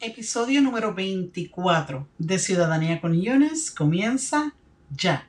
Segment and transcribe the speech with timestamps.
[0.00, 4.54] Episodio número 24 de Ciudadanía con Yunes comienza
[4.90, 5.28] ya.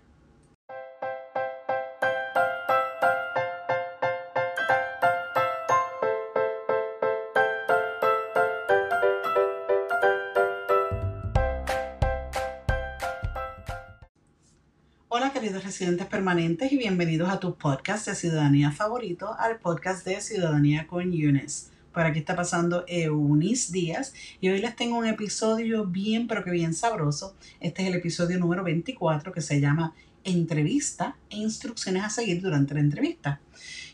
[15.08, 20.22] Hola queridos residentes permanentes y bienvenidos a tu podcast de ciudadanía favorito, al podcast de
[20.22, 21.72] Ciudadanía con Yunes.
[21.94, 26.52] Por aquí está pasando Eunice Díaz y hoy les tengo un episodio bien pero que
[26.52, 27.36] bien sabroso.
[27.60, 32.76] Este es el episodio número 24 que se llama Entrevista e instrucciones a seguir durante
[32.76, 33.42] la entrevista.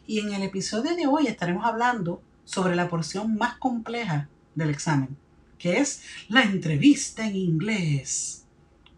[0.05, 5.15] Y en el episodio de hoy estaremos hablando sobre la porción más compleja del examen,
[5.57, 8.45] que es la entrevista en inglés.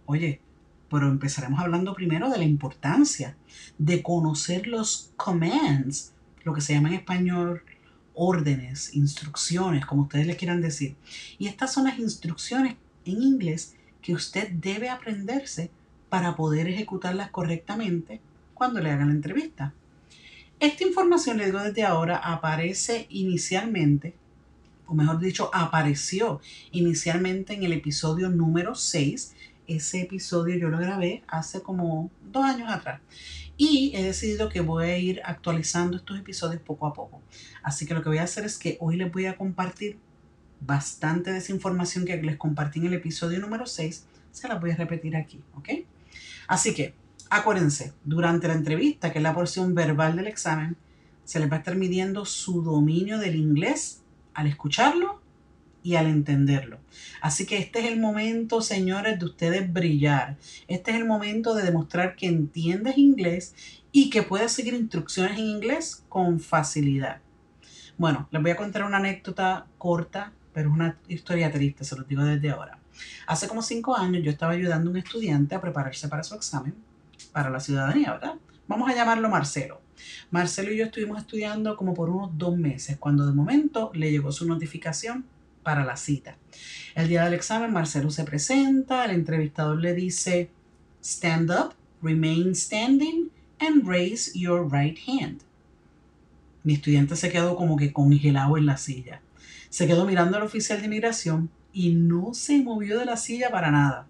[0.07, 0.41] Oye,
[0.89, 3.37] pero empezaremos hablando primero de la importancia
[3.77, 7.61] de conocer los commands, lo que se llama en español
[8.17, 10.95] órdenes, instrucciones, como ustedes le quieran decir.
[11.37, 15.69] Y estas son las instrucciones en inglés que usted debe aprenderse
[16.09, 18.19] para poder ejecutarlas correctamente
[18.53, 19.73] cuando le hagan la entrevista.
[20.59, 24.15] Esta información, le digo desde ahora, aparece inicialmente,
[24.87, 29.35] o mejor dicho, apareció inicialmente en el episodio número 6
[29.67, 33.01] ese episodio yo lo grabé hace como dos años atrás.
[33.57, 37.21] Y he decidido que voy a ir actualizando estos episodios poco a poco.
[37.63, 39.97] Así que lo que voy a hacer es que hoy les voy a compartir
[40.59, 44.05] bastante de esa información que les compartí en el episodio número 6.
[44.31, 45.69] Se las voy a repetir aquí, ¿ok?
[46.47, 46.93] Así que
[47.29, 50.77] acuérdense, durante la entrevista, que es la porción verbal del examen,
[51.23, 54.01] se les va a estar midiendo su dominio del inglés
[54.33, 55.21] al escucharlo
[55.87, 56.79] y al entenderlo.
[57.21, 60.35] Así que este es el momento, señores, de ustedes brillar.
[60.67, 63.55] Este es el momento de demostrar que entiendes inglés
[63.93, 67.21] y que puedes seguir instrucciones en inglés con facilidad.
[67.97, 72.05] Bueno, les voy a contar una anécdota corta, pero es una historia triste, se los
[72.05, 72.79] digo desde ahora.
[73.25, 76.75] Hace como cinco años yo estaba ayudando a un estudiante a prepararse para su examen,
[77.31, 78.33] para la ciudadanía, ¿verdad?
[78.67, 79.79] Vamos a llamarlo Marcelo.
[80.31, 84.33] Marcelo y yo estuvimos estudiando como por unos dos meses, cuando de momento le llegó
[84.33, 85.36] su notificación
[85.67, 86.37] para la cita.
[86.95, 90.49] El día del examen, Marcelo se presenta, el entrevistador le dice,
[91.03, 93.29] stand up, remain standing,
[93.59, 95.41] and raise your right hand.
[96.63, 99.19] Mi estudiante se quedó como que congelado en la silla.
[99.69, 103.69] Se quedó mirando al oficial de inmigración y no se movió de la silla para
[103.69, 104.07] nada.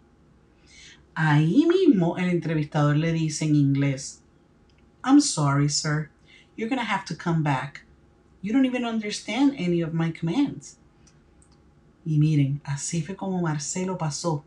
[1.15, 4.21] Ahí mismo el entrevistador le dice en inglés,
[5.03, 6.11] I'm sorry, sir.
[6.55, 7.83] You're going to have to come back.
[8.43, 10.77] You don't even understand any of my commands.
[12.07, 14.45] Y miren, así fue como Marcelo pasó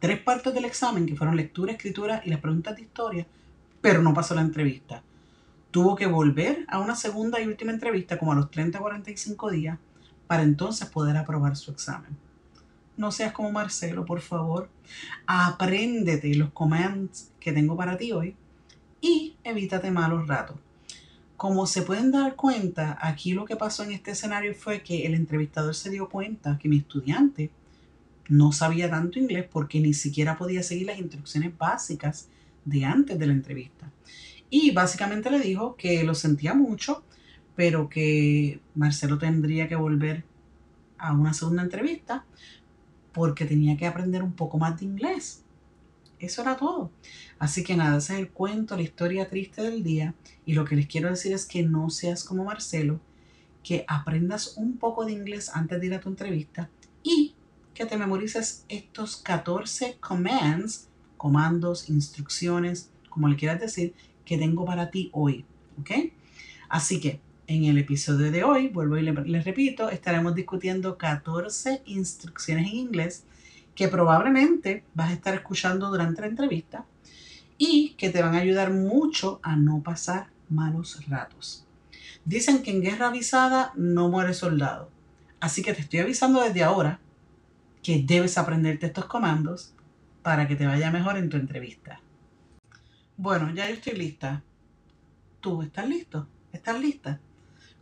[0.00, 3.26] tres partes del examen, que fueron lectura, escritura y las preguntas de historia,
[3.82, 5.02] pero no pasó la entrevista.
[5.70, 9.78] Tuvo que volver a una segunda y última entrevista como a los 30 45 días
[10.26, 12.16] para entonces poder aprobar su examen.
[12.96, 14.70] No seas como Marcelo, por favor.
[15.26, 18.36] Apréndete los commands que tengo para ti hoy
[19.02, 20.56] y evítate malos ratos.
[21.44, 25.12] Como se pueden dar cuenta, aquí lo que pasó en este escenario fue que el
[25.12, 27.50] entrevistador se dio cuenta que mi estudiante
[28.30, 32.30] no sabía tanto inglés porque ni siquiera podía seguir las instrucciones básicas
[32.64, 33.92] de antes de la entrevista.
[34.48, 37.04] Y básicamente le dijo que lo sentía mucho,
[37.54, 40.24] pero que Marcelo tendría que volver
[40.96, 42.24] a una segunda entrevista
[43.12, 45.43] porque tenía que aprender un poco más de inglés.
[46.24, 46.90] Eso era todo.
[47.38, 50.14] Así que nada, ese es el cuento, la historia triste del día.
[50.46, 53.00] Y lo que les quiero decir es que no seas como Marcelo,
[53.62, 56.70] que aprendas un poco de inglés antes de ir a tu entrevista
[57.02, 57.34] y
[57.74, 64.90] que te memorices estos 14 commands, comandos, instrucciones, como le quieras decir, que tengo para
[64.90, 65.44] ti hoy.
[65.80, 65.90] ¿Ok?
[66.68, 72.68] Así que en el episodio de hoy, vuelvo y les repito, estaremos discutiendo 14 instrucciones
[72.68, 73.24] en inglés
[73.74, 76.84] que probablemente vas a estar escuchando durante la entrevista
[77.58, 81.66] y que te van a ayudar mucho a no pasar malos ratos.
[82.24, 84.90] Dicen que en guerra avisada no muere soldado.
[85.40, 87.00] Así que te estoy avisando desde ahora
[87.82, 89.74] que debes aprenderte estos comandos
[90.22, 92.00] para que te vaya mejor en tu entrevista.
[93.16, 94.42] Bueno, ya yo estoy lista.
[95.40, 96.26] ¿Tú estás listo?
[96.52, 97.20] ¿Estás lista?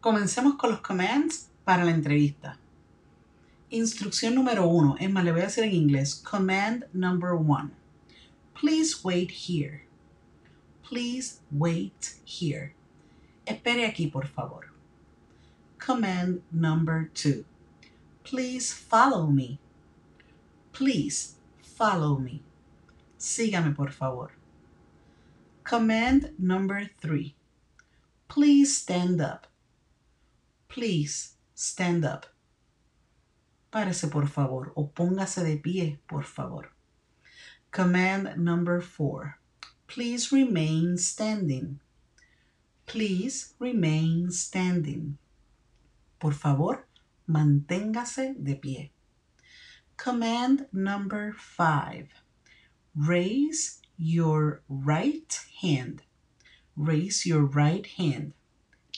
[0.00, 2.58] Comencemos con los commands para la entrevista.
[3.72, 4.96] Instrucción número uno.
[5.00, 6.14] Es más, le voy a decir en inglés.
[6.14, 7.70] Command number one.
[8.52, 9.86] Please wait here.
[10.82, 12.74] Please wait here.
[13.46, 14.70] Espere aquí, por favor.
[15.78, 17.46] Command number two.
[18.24, 19.58] Please follow me.
[20.72, 22.42] Please follow me.
[23.18, 24.32] Sígame, por favor.
[25.64, 27.34] Command number three.
[28.28, 29.46] Please stand up.
[30.68, 32.26] Please stand up.
[33.72, 36.72] Párese, por favor, o póngase de pie, por favor.
[37.70, 39.38] Command number four.
[39.86, 41.80] Please remain standing.
[42.84, 45.16] Please remain standing.
[46.18, 46.86] Por favor,
[47.26, 48.90] manténgase de pie.
[49.96, 52.08] Command number five.
[52.94, 56.02] Raise your right hand.
[56.76, 58.34] Raise your right hand.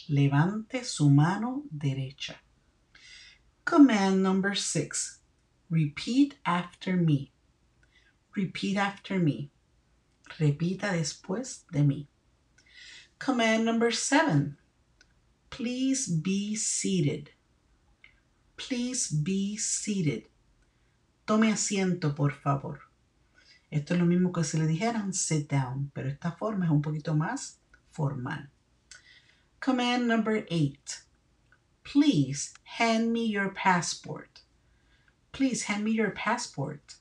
[0.09, 2.35] Levante su mano derecha.
[3.65, 5.21] Command number six.
[5.71, 7.33] Repeat after me.
[8.37, 9.51] Repeat after me.
[10.39, 12.07] Repita después de mí.
[13.19, 14.59] Command number seven.
[15.49, 17.31] Please be seated.
[18.57, 20.25] Please be seated.
[21.27, 22.81] Tome asiento, por favor.
[23.71, 26.83] Esto es lo mismo que si le dijeran sit down, pero esta forma es un
[26.83, 27.61] poquito más
[27.93, 28.51] formal.
[29.59, 31.04] Command number eight.
[31.85, 34.41] Please hand me your passport.
[35.33, 36.97] Please hand me your passport.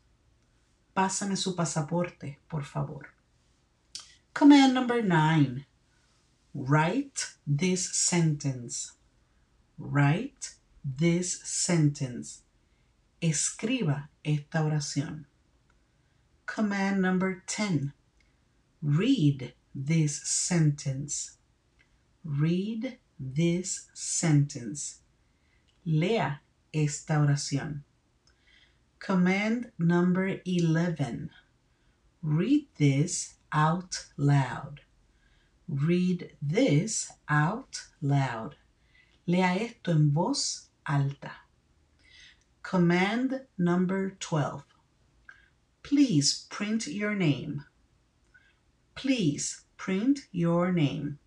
[0.95, 3.13] Pásame su pasaporte, por favor.
[4.33, 5.65] Command number nine.
[6.53, 8.94] Write this sentence.
[9.77, 12.41] Write this sentence.
[13.21, 15.25] Escriba esta oración.
[16.45, 17.94] Command number 10.
[18.81, 21.38] Read this sentence.
[22.24, 25.01] Read this sentence.
[25.86, 26.39] Lea
[26.74, 27.83] esta oración.
[29.00, 31.30] Command number 11.
[32.21, 34.81] Read this out loud.
[35.68, 38.56] Read this out loud.
[39.27, 41.31] Lea esto en voz alta.
[42.62, 44.63] Command number 12.
[45.83, 47.65] Please print your name.
[48.95, 51.19] Please print your name.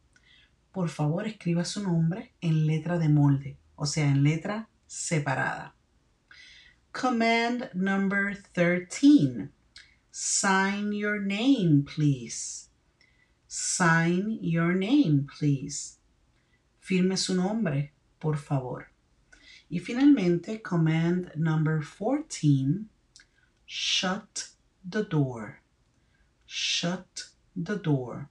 [0.76, 5.74] Por favor, escriba su nombre en letra de molde, o sea, en letra separada.
[6.92, 9.48] Command number 13.
[10.10, 12.68] Sign your name, please.
[13.48, 15.96] Sign your name, please.
[16.78, 18.88] Firme su nombre, por favor.
[19.70, 22.84] Y finalmente, command number 14.
[23.64, 24.50] Shut
[24.86, 25.62] the door.
[26.46, 28.28] Shut the door.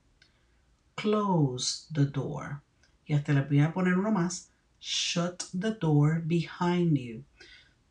[0.95, 2.61] Close the door.
[3.05, 4.49] Y hasta le voy a poner uno más.
[4.79, 7.23] Shut the door behind you.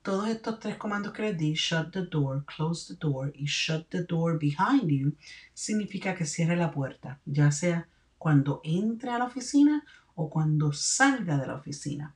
[0.02, 3.88] Todos estos tres comandos que les di, shut the door, close the door y shut
[3.88, 5.16] the door behind you,
[5.54, 9.82] significa que cierre la puerta, ya sea cuando entre a la oficina
[10.14, 12.14] o cuando salga de la oficina.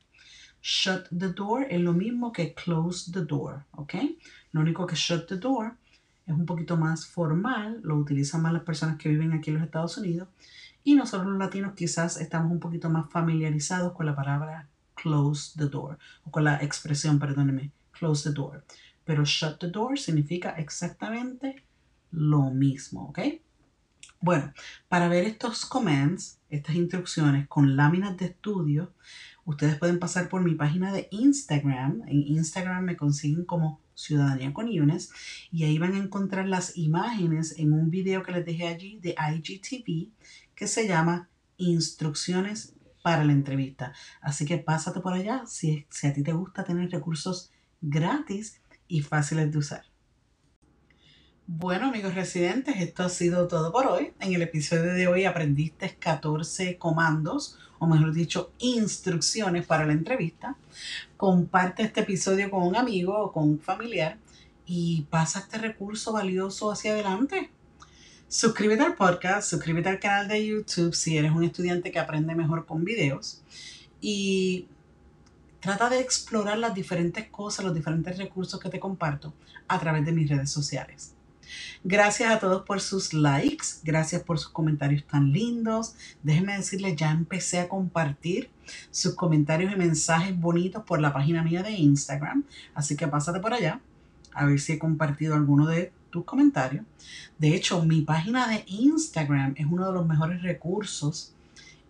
[0.61, 3.95] Shut the door es lo mismo que close the door, ¿ok?
[4.51, 5.77] Lo único que shut the door
[6.31, 9.65] es un poquito más formal, lo utilizan más las personas que viven aquí en los
[9.65, 10.29] Estados Unidos
[10.83, 15.67] y nosotros los latinos quizás estamos un poquito más familiarizados con la palabra close the
[15.67, 18.63] door o con la expresión, perdóneme, close the door.
[19.05, 21.63] Pero shut the door significa exactamente
[22.11, 23.19] lo mismo, ¿ok?
[24.21, 24.53] Bueno,
[24.87, 28.93] para ver estos commands, estas instrucciones con láminas de estudio,
[29.45, 32.03] ustedes pueden pasar por mi página de Instagram.
[32.07, 35.11] En Instagram me consiguen como Ciudadanía con Yunes
[35.51, 39.13] y ahí van a encontrar las imágenes en un video que les dejé allí de
[39.13, 40.11] IGTV
[40.55, 43.93] que se llama Instrucciones para la entrevista.
[44.21, 47.51] Así que pásate por allá si, si a ti te gusta tener recursos
[47.81, 49.83] gratis y fáciles de usar.
[51.45, 54.13] Bueno amigos residentes, esto ha sido todo por hoy.
[54.19, 60.55] En el episodio de hoy aprendiste 14 comandos, o mejor dicho, instrucciones para la entrevista.
[61.17, 64.17] Comparte este episodio con un amigo o con un familiar
[64.65, 67.49] y pasa este recurso valioso hacia adelante.
[68.27, 72.65] Suscríbete al podcast, suscríbete al canal de YouTube si eres un estudiante que aprende mejor
[72.65, 73.41] con videos.
[74.01, 74.67] Y
[75.59, 79.33] trata de explorar las diferentes cosas, los diferentes recursos que te comparto
[79.67, 81.15] a través de mis redes sociales.
[81.83, 85.95] Gracias a todos por sus likes, gracias por sus comentarios tan lindos.
[86.23, 88.49] Déjenme decirles, ya empecé a compartir
[88.91, 93.53] sus comentarios y mensajes bonitos por la página mía de Instagram, así que pásate por
[93.53, 93.81] allá
[94.33, 96.85] a ver si he compartido alguno de tus comentarios.
[97.37, 101.35] De hecho, mi página de Instagram es uno de los mejores recursos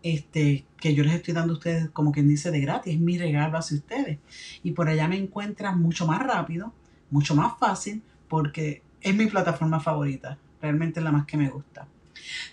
[0.01, 2.95] este, que yo les estoy dando a ustedes, como quien dice, de gratis.
[2.95, 4.19] Es mi regalo hacia ustedes.
[4.63, 6.73] Y por allá me encuentras mucho más rápido,
[7.11, 10.37] mucho más fácil, porque es mi plataforma favorita.
[10.61, 11.87] Realmente es la más que me gusta.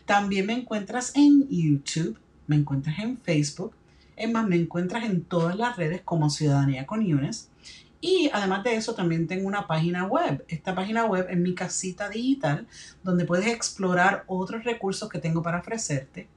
[0.04, 3.74] También me encuentras en YouTube, me encuentras en Facebook.
[4.16, 7.50] Es más, me encuentras en todas las redes como Ciudadanía con Yunes.
[8.00, 10.44] Y además de eso, también tengo una página web.
[10.48, 12.66] Esta página web es mi casita digital,
[13.02, 16.28] donde puedes explorar otros recursos que tengo para ofrecerte.